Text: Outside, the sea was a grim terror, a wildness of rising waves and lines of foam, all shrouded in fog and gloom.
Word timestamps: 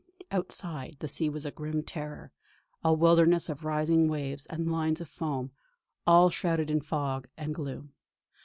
Outside, 0.31 0.95
the 0.97 1.07
sea 1.07 1.29
was 1.29 1.45
a 1.45 1.51
grim 1.51 1.83
terror, 1.83 2.31
a 2.83 2.91
wildness 2.91 3.49
of 3.49 3.63
rising 3.63 4.07
waves 4.07 4.47
and 4.47 4.71
lines 4.71 4.99
of 4.99 5.07
foam, 5.07 5.51
all 6.07 6.31
shrouded 6.31 6.71
in 6.71 6.81
fog 6.81 7.27
and 7.37 7.53
gloom. 7.53 7.93